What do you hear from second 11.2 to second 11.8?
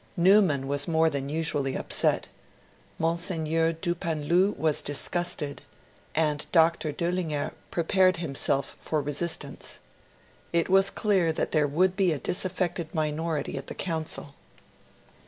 that there